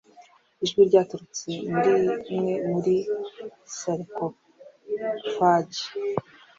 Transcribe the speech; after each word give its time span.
Ijwi 0.63 0.81
ryaturutse 0.89 1.47
muri 1.75 1.93
imwe 2.33 2.53
muri 2.69 2.95
sarcophagi 3.77 5.85